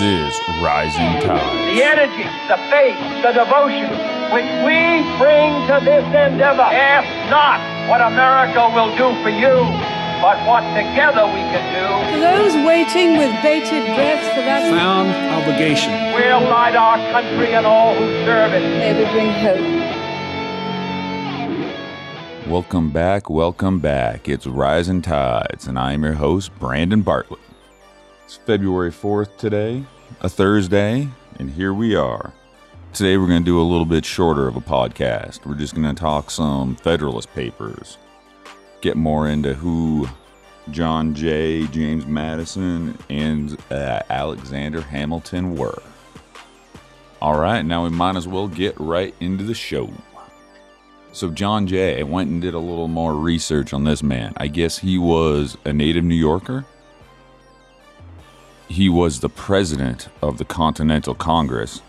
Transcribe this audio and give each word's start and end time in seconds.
This 0.00 0.32
is 0.32 0.40
Rising 0.62 1.20
Tide. 1.20 1.76
The 1.76 1.84
energy, 1.84 2.24
the 2.48 2.56
faith, 2.72 2.96
the 3.20 3.32
devotion 3.36 3.84
which 4.32 4.48
we 4.64 5.04
bring 5.20 5.52
to 5.68 5.76
this 5.84 6.00
endeavor. 6.06 6.64
Ask 6.64 7.04
not 7.28 7.60
what 7.86 8.00
America 8.00 8.72
will 8.72 8.88
do 8.96 9.12
for 9.20 9.28
you, 9.28 9.60
but 10.24 10.40
what 10.48 10.64
together 10.72 11.26
we 11.26 11.44
can 11.52 11.60
do. 11.76 11.84
For 12.14 12.18
those 12.18 12.56
waiting 12.64 13.18
with 13.18 13.28
bated 13.42 13.84
breath 13.94 14.24
for 14.32 14.40
that 14.40 14.72
Found 14.72 15.12
obligation. 15.36 15.92
We'll 16.14 16.48
light 16.48 16.76
our 16.76 16.96
country 17.12 17.52
and 17.52 17.66
all 17.66 17.94
who 17.94 18.06
serve 18.24 18.54
it. 18.54 18.62
may 18.62 18.96
we 18.96 19.04
bring 19.12 19.32
hope. 19.44 19.60
Welcome 22.50 22.90
back, 22.90 23.28
welcome 23.28 23.80
back. 23.80 24.30
It's 24.30 24.46
Rising 24.46 25.02
Tides, 25.02 25.66
and 25.66 25.78
I 25.78 25.92
am 25.92 26.04
your 26.04 26.14
host, 26.14 26.58
Brandon 26.58 27.02
Bartlett. 27.02 27.49
It's 28.30 28.36
February 28.36 28.92
4th 28.92 29.38
today, 29.38 29.84
a 30.20 30.28
Thursday, 30.28 31.08
and 31.40 31.50
here 31.50 31.74
we 31.74 31.96
are. 31.96 32.32
Today 32.92 33.16
we're 33.16 33.26
going 33.26 33.42
to 33.42 33.44
do 33.44 33.60
a 33.60 33.66
little 33.66 33.84
bit 33.84 34.04
shorter 34.04 34.46
of 34.46 34.54
a 34.54 34.60
podcast. 34.60 35.44
We're 35.44 35.56
just 35.56 35.74
going 35.74 35.92
to 35.92 36.00
talk 36.00 36.30
some 36.30 36.76
Federalist 36.76 37.34
Papers, 37.34 37.98
get 38.82 38.96
more 38.96 39.26
into 39.26 39.54
who 39.54 40.08
John 40.70 41.12
Jay, 41.12 41.66
James 41.66 42.06
Madison, 42.06 42.96
and 43.08 43.60
uh, 43.68 44.02
Alexander 44.08 44.80
Hamilton 44.80 45.56
were. 45.56 45.82
All 47.20 47.36
right, 47.36 47.62
now 47.62 47.82
we 47.82 47.90
might 47.90 48.14
as 48.14 48.28
well 48.28 48.46
get 48.46 48.78
right 48.78 49.12
into 49.18 49.42
the 49.42 49.54
show. 49.54 49.90
So 51.10 51.30
John 51.32 51.66
Jay, 51.66 51.98
I 51.98 52.04
went 52.04 52.30
and 52.30 52.40
did 52.40 52.54
a 52.54 52.60
little 52.60 52.86
more 52.86 53.16
research 53.16 53.72
on 53.72 53.82
this 53.82 54.04
man. 54.04 54.34
I 54.36 54.46
guess 54.46 54.78
he 54.78 54.98
was 54.98 55.58
a 55.64 55.72
native 55.72 56.04
New 56.04 56.14
Yorker. 56.14 56.64
He 58.70 58.88
was 58.88 59.18
the 59.18 59.28
president 59.28 60.08
of 60.22 60.38
the 60.38 60.44
Continental 60.44 61.12
Congress, 61.12 61.82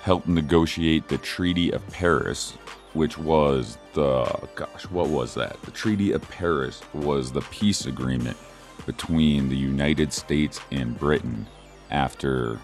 helped 0.00 0.26
negotiate 0.26 1.06
the 1.06 1.18
Treaty 1.18 1.70
of 1.70 1.86
Paris, 1.90 2.52
which 2.94 3.18
was 3.18 3.76
the 3.92 4.24
gosh, 4.54 4.84
what 4.84 5.10
was 5.10 5.34
that? 5.34 5.60
The 5.60 5.70
Treaty 5.70 6.12
of 6.12 6.26
Paris 6.30 6.80
was 6.94 7.30
the 7.30 7.42
peace 7.42 7.84
agreement 7.84 8.38
between 8.86 9.50
the 9.50 9.56
United 9.56 10.14
States 10.14 10.62
and 10.70 10.98
Britain 10.98 11.46
after 11.90 12.58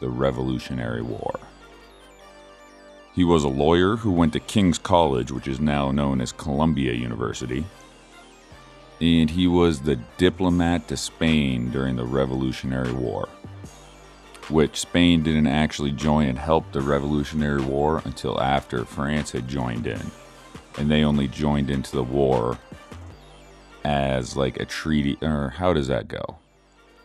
the 0.00 0.08
Revolutionary 0.08 1.02
War. 1.02 1.38
He 3.14 3.22
was 3.22 3.44
a 3.44 3.48
lawyer 3.48 3.94
who 3.94 4.10
went 4.10 4.32
to 4.32 4.40
King's 4.40 4.78
College, 4.78 5.30
which 5.30 5.46
is 5.46 5.60
now 5.60 5.92
known 5.92 6.20
as 6.20 6.32
Columbia 6.32 6.94
University. 6.94 7.64
And 9.00 9.30
he 9.30 9.46
was 9.46 9.80
the 9.80 9.96
diplomat 10.16 10.88
to 10.88 10.96
Spain 10.96 11.70
during 11.70 11.96
the 11.96 12.04
Revolutionary 12.04 12.92
War, 12.92 13.28
which 14.48 14.80
Spain 14.80 15.22
didn't 15.22 15.46
actually 15.46 15.92
join 15.92 16.26
and 16.26 16.38
help 16.38 16.70
the 16.72 16.80
Revolutionary 16.80 17.62
War 17.62 18.02
until 18.04 18.40
after 18.40 18.84
France 18.84 19.30
had 19.30 19.46
joined 19.46 19.86
in. 19.86 20.02
And 20.78 20.90
they 20.90 21.04
only 21.04 21.28
joined 21.28 21.70
into 21.70 21.92
the 21.92 22.02
war 22.02 22.58
as 23.84 24.36
like 24.36 24.58
a 24.58 24.64
treaty, 24.64 25.16
or 25.22 25.50
how 25.50 25.72
does 25.72 25.86
that 25.88 26.08
go? 26.08 26.38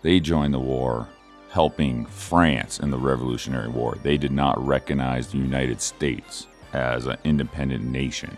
They 0.02 0.20
joined 0.20 0.54
the 0.54 0.60
war 0.60 1.08
helping 1.52 2.08
France 2.08 2.80
in 2.80 2.90
the 2.90 2.98
Revolutionary 2.98 3.70
War. 3.70 3.96
They 4.02 4.18
did 4.18 4.32
not 4.32 4.60
recognize 4.66 5.28
the 5.28 5.38
United 5.38 5.80
States 5.80 6.48
as 6.74 7.06
an 7.06 7.18
independent 7.24 7.86
nation. 7.86 8.36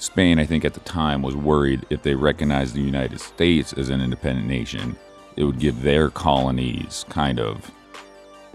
Spain, 0.00 0.38
I 0.38 0.46
think 0.46 0.64
at 0.64 0.72
the 0.72 0.80
time, 0.80 1.20
was 1.20 1.36
worried 1.36 1.84
if 1.90 2.02
they 2.02 2.14
recognized 2.14 2.74
the 2.74 2.80
United 2.80 3.20
States 3.20 3.74
as 3.74 3.90
an 3.90 4.00
independent 4.00 4.48
nation, 4.48 4.96
it 5.36 5.44
would 5.44 5.58
give 5.58 5.82
their 5.82 6.08
colonies 6.08 7.04
kind 7.10 7.38
of 7.38 7.70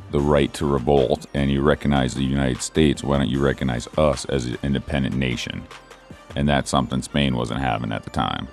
the 0.09 0.19
right 0.19 0.51
to 0.55 0.65
revolt. 0.65 1.27
And 1.35 1.51
you 1.51 1.61
recognize 1.61 2.15
the 2.15 2.23
United 2.23 2.63
States, 2.63 3.03
why 3.03 3.19
don't 3.19 3.29
you 3.29 3.39
recognize 3.39 3.87
us 3.95 4.25
as 4.25 4.47
an 4.47 4.57
independent 4.63 5.15
nation? 5.15 5.63
And 6.35 6.49
that's 6.49 6.71
something 6.71 7.03
Spain 7.03 7.35
wasn't 7.35 7.59
having 7.59 7.91
at 7.91 8.03
the 8.03 8.09
time. 8.09 8.47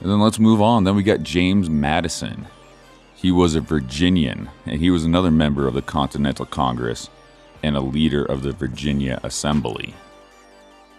And 0.00 0.10
then 0.10 0.18
let's 0.18 0.40
move 0.40 0.60
on. 0.60 0.82
Then 0.82 0.96
we 0.96 1.04
got 1.04 1.22
James 1.22 1.70
Madison. 1.70 2.48
He 3.14 3.30
was 3.30 3.54
a 3.54 3.60
Virginian, 3.60 4.50
and 4.66 4.80
he 4.80 4.90
was 4.90 5.04
another 5.04 5.30
member 5.30 5.68
of 5.68 5.74
the 5.74 5.82
Continental 5.82 6.46
Congress 6.46 7.08
and 7.62 7.76
a 7.76 7.80
leader 7.80 8.24
of 8.24 8.42
the 8.42 8.52
Virginia 8.52 9.20
Assembly. 9.22 9.94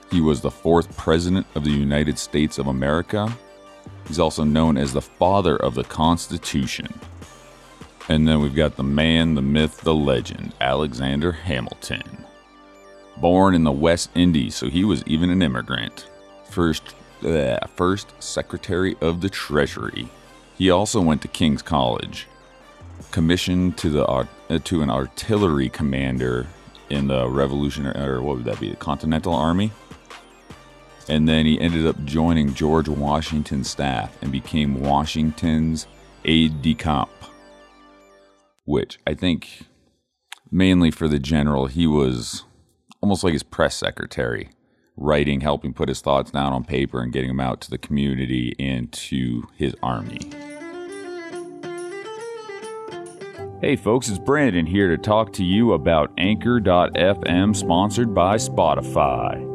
He 0.10 0.22
was 0.22 0.42
the 0.42 0.52
fourth 0.52 0.96
president 0.96 1.46
of 1.56 1.64
the 1.64 1.72
United 1.72 2.18
States 2.18 2.58
of 2.58 2.68
America. 2.68 3.36
He's 4.08 4.20
also 4.20 4.44
known 4.44 4.78
as 4.78 4.94
the 4.94 5.02
father 5.02 5.58
of 5.58 5.76
the 5.76 5.84
Constitution. 5.84 6.88
And 8.10 8.26
then 8.26 8.40
we've 8.40 8.56
got 8.56 8.78
the 8.78 8.84
man, 8.84 9.36
the 9.36 9.42
myth, 9.42 9.82
the 9.82 9.94
legend, 9.94 10.54
Alexander 10.62 11.34
Hamilton. 11.34 12.26
Born 13.18 13.54
in 13.54 13.66
the 13.66 13.72
West 13.72 14.10
Indies, 14.16 14.56
so 14.56 14.70
he 14.70 14.86
was 14.86 15.04
even 15.06 15.30
an 15.30 15.42
immigrant. 15.42 16.10
First, 16.50 16.96
uh, 17.26 17.58
first 17.76 18.14
Secretary 18.24 18.96
of 19.02 19.20
the 19.20 19.30
Treasury. 19.30 20.08
He 20.58 20.70
also 20.70 21.02
went 21.02 21.22
to 21.24 21.28
King's 21.28 21.62
College, 21.62 22.28
commissioned 23.12 23.78
to 23.80 23.90
the 23.90 24.06
uh, 24.06 24.26
to 24.64 24.82
an 24.82 24.90
artillery 24.90 25.68
commander 25.68 26.48
in 26.90 27.08
the 27.08 27.28
Revolutionary, 27.28 28.00
or 28.00 28.22
what 28.22 28.38
would 28.38 28.46
that 28.46 28.60
be, 28.60 28.70
the 28.70 28.76
Continental 28.78 29.34
Army. 29.34 29.72
And 31.10 31.28
then 31.28 31.46
he 31.46 31.60
ended 31.60 31.88
up 31.88 32.04
joining 32.04 32.54
George 32.54 32.90
Washington's 32.90 33.70
staff 33.70 34.18
and 34.22 34.32
became 34.32 34.82
Washington's 34.82 35.88
aide 36.26 36.62
de 36.62 36.74
camp, 36.74 37.10
which 38.66 39.00
I 39.08 39.14
think 39.14 39.64
mainly 40.52 40.92
for 40.92 41.08
the 41.08 41.20
general, 41.20 41.68
he 41.68 41.88
was 41.88 42.44
almost 43.02 43.24
like 43.24 43.34
his 43.34 43.44
press 43.44 43.76
secretary, 43.76 44.50
writing, 44.98 45.42
helping 45.42 45.74
put 45.74 45.88
his 45.88 46.02
thoughts 46.02 46.32
down 46.32 46.52
on 46.52 46.66
paper 46.66 47.02
and 47.02 47.14
getting 47.14 47.30
them 47.30 47.40
out 47.40 47.62
to 47.62 47.70
the 47.70 47.78
community 47.78 48.54
and 48.60 48.92
to 48.92 49.48
his 49.56 49.76
army. 49.82 50.20
Hey 53.62 53.76
folks, 53.76 54.10
it's 54.10 54.20
Brandon 54.20 54.66
here 54.66 54.90
to 54.90 54.98
talk 54.98 55.34
to 55.34 55.44
you 55.44 55.74
about 55.74 56.12
Anchor.fm 56.18 57.56
sponsored 57.56 58.14
by 58.14 58.36
Spotify. 58.36 59.47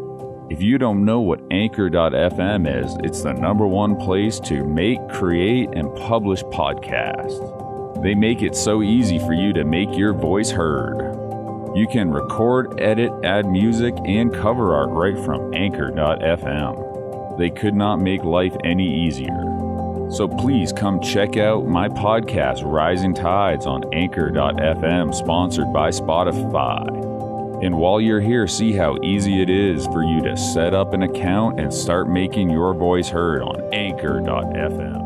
If 0.53 0.61
you 0.61 0.77
don't 0.77 1.07
know 1.07 1.23
what 1.23 1.41
Anchor.fm 1.51 2.85
is, 2.85 2.95
it's 3.03 3.23
the 3.23 3.33
number 3.33 3.67
one 3.67 3.97
place 3.97 4.39
to 4.41 4.63
make, 4.67 4.99
create, 5.09 5.71
and 5.73 5.89
publish 5.97 6.43
podcasts. 6.43 8.03
They 8.03 8.15
make 8.15 8.43
it 8.43 8.55
so 8.55 8.83
easy 8.83 9.19
for 9.19 9.33
you 9.33 9.55
to 9.55 9.65
make 9.65 9.97
your 9.97 10.13
voice 10.13 10.51
heard. 10.51 10.99
You 11.75 11.89
can 11.91 12.11
record, 12.11 12.79
edit, 12.79 13.13
add 13.25 13.47
music, 13.47 13.95
and 14.05 14.31
cover 14.31 14.75
art 14.75 14.91
right 14.91 15.19
from 15.25 15.55
Anchor.fm. 15.55 17.39
They 17.39 17.49
could 17.49 17.75
not 17.75 17.97
make 17.97 18.23
life 18.23 18.55
any 18.63 19.07
easier. 19.07 20.11
So 20.11 20.29
please 20.29 20.71
come 20.71 21.01
check 21.01 21.39
out 21.39 21.67
my 21.67 21.89
podcast, 21.89 22.61
Rising 22.63 23.15
Tides, 23.15 23.65
on 23.65 23.85
Anchor.fm, 23.95 25.15
sponsored 25.15 25.73
by 25.73 25.89
Spotify. 25.89 27.12
And 27.63 27.79
while 27.79 28.01
you're 28.01 28.21
here, 28.21 28.49
see 28.49 28.73
how 28.73 28.99
easy 29.05 29.41
it 29.41 29.49
is 29.49 29.87
for 29.87 30.03
you 30.03 30.21
to 30.23 30.37
set 30.37 30.75
up 30.75 30.95
an 30.95 31.05
account 31.05 31.61
and 31.61 31.73
start 31.73 32.09
making 32.09 32.51
your 32.51 32.75
voice 32.75 33.09
heard 33.09 33.41
on 33.41 33.73
Anchor.fm. 33.73 35.01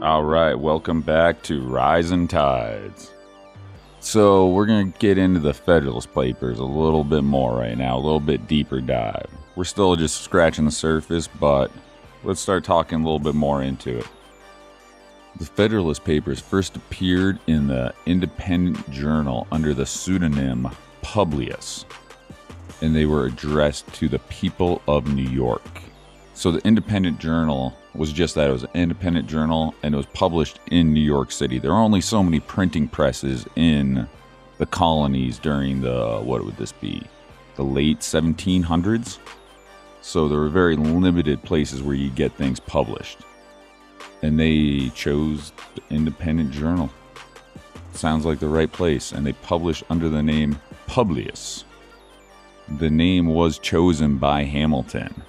All 0.00 0.22
right, 0.22 0.54
welcome 0.54 1.00
back 1.00 1.42
to 1.42 1.66
Rising 1.66 2.28
Tides. 2.28 3.10
So, 3.98 4.46
we're 4.50 4.66
going 4.66 4.92
to 4.92 4.98
get 5.00 5.18
into 5.18 5.40
the 5.40 5.52
Federalist 5.52 6.14
Papers 6.14 6.60
a 6.60 6.64
little 6.64 7.02
bit 7.02 7.24
more 7.24 7.56
right 7.58 7.76
now, 7.76 7.96
a 7.96 7.98
little 7.98 8.20
bit 8.20 8.46
deeper 8.46 8.80
dive. 8.80 9.28
We're 9.58 9.64
still 9.64 9.96
just 9.96 10.22
scratching 10.22 10.66
the 10.66 10.70
surface, 10.70 11.26
but 11.26 11.72
let's 12.22 12.40
start 12.40 12.62
talking 12.62 13.00
a 13.00 13.02
little 13.02 13.18
bit 13.18 13.34
more 13.34 13.60
into 13.60 13.98
it. 13.98 14.06
The 15.34 15.46
Federalist 15.46 16.04
Papers 16.04 16.38
first 16.38 16.76
appeared 16.76 17.40
in 17.48 17.66
the 17.66 17.92
Independent 18.06 18.88
Journal 18.88 19.48
under 19.50 19.74
the 19.74 19.84
pseudonym 19.84 20.68
Publius, 21.02 21.86
and 22.82 22.94
they 22.94 23.04
were 23.04 23.26
addressed 23.26 23.92
to 23.94 24.08
the 24.08 24.20
people 24.20 24.80
of 24.86 25.12
New 25.12 25.28
York. 25.28 25.82
So 26.34 26.52
the 26.52 26.64
Independent 26.64 27.18
Journal 27.18 27.76
was 27.94 28.12
just 28.12 28.36
that. 28.36 28.48
It 28.48 28.52
was 28.52 28.62
an 28.62 28.70
independent 28.74 29.26
journal 29.26 29.74
and 29.82 29.92
it 29.92 29.96
was 29.96 30.06
published 30.06 30.60
in 30.70 30.92
New 30.92 31.00
York 31.00 31.32
City. 31.32 31.58
There 31.58 31.72
are 31.72 31.82
only 31.82 32.00
so 32.00 32.22
many 32.22 32.38
printing 32.38 32.86
presses 32.86 33.44
in 33.56 34.08
the 34.58 34.66
colonies 34.66 35.40
during 35.40 35.80
the, 35.80 36.20
what 36.22 36.44
would 36.44 36.58
this 36.58 36.70
be? 36.70 37.02
The 37.56 37.64
late 37.64 37.98
1700s. 37.98 39.18
So 40.00 40.28
there 40.28 40.38
were 40.38 40.48
very 40.48 40.76
limited 40.76 41.42
places 41.42 41.82
where 41.82 41.94
you 41.94 42.10
get 42.10 42.32
things 42.34 42.60
published. 42.60 43.18
And 44.22 44.38
they 44.38 44.90
chose 44.94 45.52
the 45.74 45.82
Independent 45.94 46.50
Journal. 46.50 46.90
Sounds 47.92 48.24
like 48.24 48.38
the 48.38 48.48
right 48.48 48.70
place. 48.70 49.12
And 49.12 49.26
they 49.26 49.32
published 49.32 49.84
under 49.90 50.08
the 50.08 50.22
name 50.22 50.58
Publius. 50.86 51.64
The 52.78 52.90
name 52.90 53.26
was 53.26 53.58
chosen 53.58 54.18
by 54.18 54.44
Hamilton. 54.44 55.22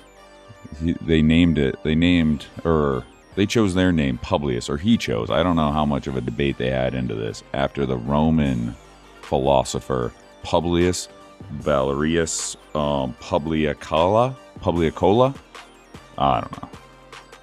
He, 0.81 0.93
they 1.01 1.21
named 1.21 1.57
it, 1.57 1.81
they 1.83 1.95
named, 1.95 2.45
or 2.63 3.05
they 3.35 3.45
chose 3.45 3.73
their 3.73 3.91
name, 3.91 4.17
Publius, 4.17 4.69
or 4.69 4.77
he 4.77 4.97
chose. 4.97 5.29
I 5.29 5.43
don't 5.43 5.55
know 5.55 5.71
how 5.71 5.85
much 5.85 6.07
of 6.07 6.15
a 6.15 6.21
debate 6.21 6.57
they 6.57 6.69
had 6.69 6.93
into 6.93 7.15
this 7.15 7.43
after 7.53 7.85
the 7.85 7.97
Roman 7.97 8.75
philosopher 9.21 10.11
Publius 10.43 11.07
Valerius 11.51 12.55
um, 12.75 13.15
Publicola. 13.21 14.35
Publicola? 14.61 15.35
I 16.17 16.41
don't 16.41 16.61
know. 16.61 16.69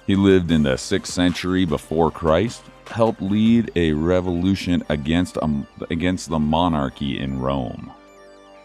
He 0.05 0.15
lived 0.15 0.51
in 0.51 0.63
the 0.63 0.75
6th 0.75 1.07
century 1.07 1.65
before 1.65 2.11
Christ, 2.11 2.63
helped 2.87 3.21
lead 3.21 3.71
a 3.75 3.91
revolution 3.93 4.83
against, 4.89 5.37
um, 5.41 5.67
against 5.89 6.29
the 6.29 6.39
monarchy 6.39 7.19
in 7.19 7.39
Rome. 7.39 7.91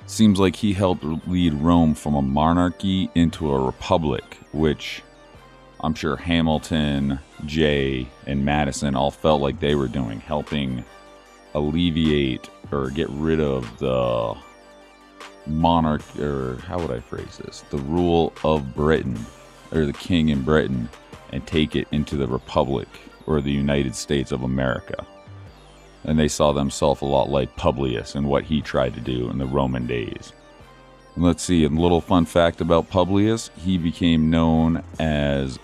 Seems 0.07 0.39
like 0.39 0.57
he 0.57 0.73
helped 0.73 1.05
lead 1.27 1.55
Rome 1.55 1.95
from 1.95 2.15
a 2.15 2.23
monarchy 2.23 3.11
into 3.15 3.53
a 3.53 3.65
republic, 3.65 4.39
which 4.53 5.03
I'm 5.81 5.95
sure 5.95 6.17
Hamilton, 6.17 7.19
Jay, 7.45 8.07
and 8.27 8.45
Madison 8.45 8.95
all 8.95 9.11
felt 9.11 9.41
like 9.41 9.59
they 9.59 9.75
were 9.75 9.89
doing, 9.89 10.21
helping 10.21 10.85
alleviate 11.55 12.49
or 12.71 12.91
get 12.91 13.09
rid 13.11 13.41
of 13.41 13.79
the 13.79 14.37
monarch, 15.47 16.03
or 16.19 16.57
how 16.67 16.79
would 16.79 16.91
I 16.91 17.01
phrase 17.01 17.39
this? 17.39 17.65
The 17.71 17.79
rule 17.79 18.33
of 18.45 18.75
Britain, 18.75 19.19
or 19.73 19.87
the 19.87 19.93
king 19.93 20.29
in 20.29 20.43
Britain, 20.43 20.89
and 21.31 21.47
take 21.47 21.75
it 21.77 21.89
into 21.93 22.17
the 22.17 22.27
republic 22.27 22.89
or 23.27 23.41
the 23.41 23.53
United 23.53 23.95
States 23.95 24.33
of 24.33 24.43
America. 24.43 25.07
And 26.05 26.19
they 26.19 26.29
saw 26.29 26.53
themselves 26.53 27.01
a 27.01 27.07
lot 27.07 27.31
like 27.31 27.57
Publius 27.57 28.15
and 28.15 28.27
what 28.27 28.45
he 28.45 28.61
tried 28.61 28.95
to 28.95 29.01
do 29.01 29.31
in 29.31 29.39
the 29.39 29.47
Roman 29.47 29.87
days. 29.87 30.33
And 31.15 31.25
let's 31.25 31.43
see, 31.43 31.65
a 31.65 31.69
little 31.69 32.01
fun 32.01 32.25
fact 32.25 32.61
about 32.61 32.91
Publius 32.91 33.51
he 33.57 33.79
became 33.79 34.31
known 34.31 34.83
as, 34.99 35.59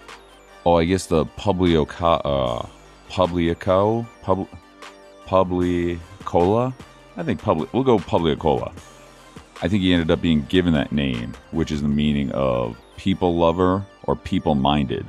oh, 0.65 0.77
I 0.77 0.85
guess 0.85 1.07
the 1.07 1.25
Publico, 1.25 2.07
uh, 2.25 2.67
Publico, 3.09 4.07
Pub, 4.23 4.49
Publicola? 5.27 6.73
I 7.17 7.23
think 7.23 7.43
Public, 7.43 7.73
we'll 7.75 7.83
go 7.83 7.99
Publicola. 7.99 8.73
I 9.61 9.69
think 9.69 9.83
he 9.83 9.93
ended 9.93 10.11
up 10.11 10.23
being 10.23 10.45
given 10.49 10.73
that 10.75 10.93
name, 10.93 11.35
which 11.51 11.73
is 11.73 11.83
the 11.83 11.89
meaning 11.89 12.31
of 12.33 12.77
people 12.97 13.37
lover 13.37 13.85
or 14.05 14.15
people 14.15 14.55
minded. 14.55 15.05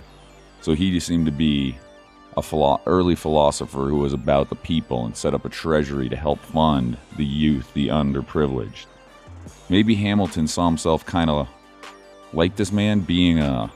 So 0.61 0.73
he 0.73 0.99
seemed 0.99 1.27
to 1.27 1.31
be 1.31 1.77
a 2.35 2.41
philo- 2.41 2.81
early 2.85 3.15
philosopher 3.15 3.87
who 3.89 3.99
was 3.99 4.13
about 4.13 4.49
the 4.49 4.55
people 4.55 5.05
and 5.05 5.15
set 5.15 5.33
up 5.33 5.45
a 5.45 5.49
treasury 5.49 6.09
to 6.09 6.15
help 6.15 6.39
fund 6.39 6.97
the 7.17 7.25
youth, 7.25 7.71
the 7.73 7.89
underprivileged. 7.89 8.85
Maybe 9.69 9.93
Hamilton 9.95 10.47
saw 10.47 10.65
himself 10.67 11.05
kind 11.05 11.29
of 11.29 11.47
like 12.33 12.55
this 12.55 12.71
man 12.71 13.01
being 13.01 13.39
a 13.39 13.71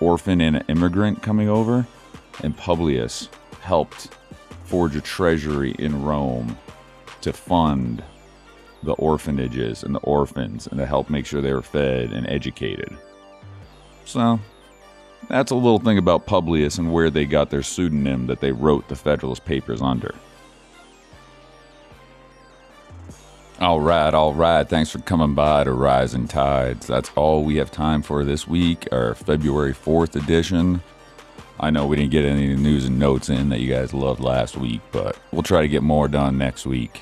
orphan 0.00 0.40
and 0.40 0.56
an 0.56 0.64
immigrant 0.68 1.22
coming 1.22 1.48
over, 1.48 1.86
and 2.42 2.56
Publius 2.56 3.28
helped 3.60 4.08
forge 4.64 4.96
a 4.96 5.00
treasury 5.00 5.74
in 5.78 6.02
Rome 6.02 6.58
to 7.20 7.32
fund 7.32 8.02
the 8.82 8.92
orphanages 8.92 9.82
and 9.82 9.94
the 9.94 10.00
orphans 10.00 10.66
and 10.66 10.78
to 10.78 10.86
help 10.86 11.10
make 11.10 11.26
sure 11.26 11.40
they 11.40 11.52
were 11.52 11.62
fed 11.62 12.12
and 12.12 12.28
educated. 12.28 12.96
So, 14.04 14.38
that's 15.28 15.50
a 15.50 15.56
little 15.56 15.78
thing 15.78 15.98
about 15.98 16.26
Publius 16.26 16.78
and 16.78 16.92
where 16.92 17.10
they 17.10 17.24
got 17.24 17.50
their 17.50 17.62
pseudonym 17.62 18.26
that 18.26 18.40
they 18.40 18.52
wrote 18.52 18.88
the 18.88 18.96
Federalist 18.96 19.44
Papers 19.44 19.82
under. 19.82 20.14
All 23.58 23.80
right, 23.80 24.12
all 24.12 24.34
right. 24.34 24.68
Thanks 24.68 24.90
for 24.90 24.98
coming 24.98 25.34
by 25.34 25.64
to 25.64 25.72
Rising 25.72 26.28
Tides. 26.28 26.86
That's 26.86 27.10
all 27.16 27.42
we 27.42 27.56
have 27.56 27.70
time 27.70 28.02
for 28.02 28.22
this 28.22 28.46
week, 28.46 28.86
our 28.92 29.14
February 29.14 29.72
4th 29.72 30.14
edition. 30.14 30.82
I 31.58 31.70
know 31.70 31.86
we 31.86 31.96
didn't 31.96 32.10
get 32.10 32.26
any 32.26 32.54
news 32.54 32.84
and 32.84 32.98
notes 32.98 33.30
in 33.30 33.48
that 33.48 33.60
you 33.60 33.72
guys 33.72 33.94
loved 33.94 34.20
last 34.20 34.58
week, 34.58 34.82
but 34.92 35.18
we'll 35.32 35.42
try 35.42 35.62
to 35.62 35.68
get 35.68 35.82
more 35.82 36.06
done 36.06 36.36
next 36.36 36.66
week. 36.66 37.00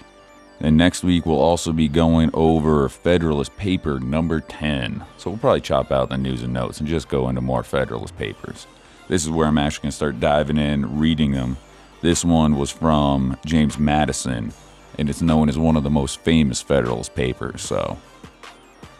And 0.61 0.77
next 0.77 1.05
week 1.05 1.27
we'll 1.27 1.41
also 1.41 1.73
be 1.73 1.89
going 1.89 2.31
over 2.33 2.89
Federalist 2.89 3.57
Paper 3.57 4.01
number 4.01 4.41
10. 4.41 5.05
So 5.19 5.31
we'll 5.31 5.39
probably 5.39 5.61
chop 5.61 5.91
out 5.93 6.09
the 6.09 6.17
news 6.17 6.43
and 6.43 6.53
notes 6.53 6.79
and 6.81 6.89
just 6.89 7.09
go 7.09 7.29
into 7.29 7.41
more 7.41 7.63
Federalist 7.63 8.17
Papers. 8.17 8.67
This 9.09 9.25
is 9.25 9.31
where 9.31 9.47
I'm 9.47 9.59
actually 9.59 9.83
going 9.83 9.91
to 9.91 9.97
start 9.97 10.21
diving 10.21 10.57
in, 10.57 10.99
reading 10.99 11.33
them. 11.33 11.57
This 12.01 12.25
one 12.25 12.57
was 12.57 12.71
from 12.71 13.37
James 13.45 13.79
Madison, 13.79 14.53
and 14.99 15.11
it's 15.11 15.23
known 15.23 15.49
as 15.49 15.59
one 15.59 15.77
of 15.77 15.83
the 15.83 15.91
most 15.91 16.21
famous 16.21 16.63
Federalist 16.63 17.15
Papers, 17.15 17.63
so 17.63 17.99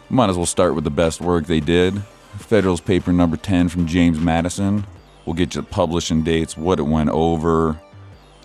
might 0.09 0.29
as 0.29 0.37
well 0.37 0.45
start 0.45 0.75
with 0.75 0.83
the 0.83 0.91
best 0.91 1.21
work 1.21 1.45
they 1.45 1.59
did. 1.59 2.01
Federalist 2.37 2.85
Paper 2.85 3.11
number 3.11 3.37
10 3.37 3.69
from 3.69 3.87
James 3.87 4.19
Madison. 4.19 4.85
We'll 5.25 5.35
get 5.35 5.55
you 5.55 5.61
the 5.61 5.67
publishing 5.67 6.23
dates, 6.23 6.55
what 6.57 6.79
it 6.79 6.83
went 6.83 7.09
over, 7.09 7.79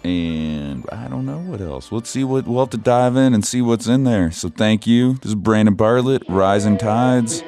and 0.04 0.84
I 0.90 1.08
don't 1.08 1.26
know 1.26 1.38
what 1.38 1.60
else. 1.60 1.92
Let's 1.92 2.10
see 2.10 2.24
what 2.24 2.46
we'll 2.46 2.60
have 2.60 2.70
to 2.70 2.76
dive 2.76 3.16
in 3.16 3.34
and 3.34 3.44
see 3.44 3.62
what's 3.62 3.86
in 3.86 4.04
there. 4.04 4.30
So 4.30 4.48
thank 4.48 4.86
you. 4.86 5.14
This 5.14 5.26
is 5.26 5.34
Brandon 5.34 5.74
Bartlett, 5.74 6.22
Rising 6.28 6.78
Tides. 6.78 7.40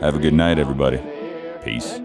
Have 0.00 0.14
a 0.14 0.18
good 0.18 0.34
night, 0.34 0.58
everybody. 0.58 1.00
Peace. 1.64 2.00